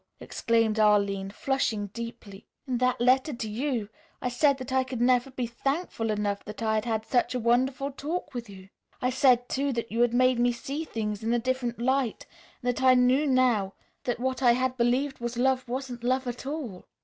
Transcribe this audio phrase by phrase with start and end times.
[0.19, 2.47] exclaimed Arline, flushing deeply.
[2.65, 3.87] "In that letter to you
[4.19, 7.39] I said that I could never be thankful enough that I had had such a
[7.39, 8.69] wonderful talk with you.
[8.99, 12.25] I said, too, that you had made me see things in a different light
[12.63, 13.75] and that I knew now
[14.05, 16.87] that what I had believed was love wasn't love at all.